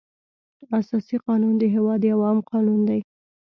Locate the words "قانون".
1.27-1.53, 2.51-2.79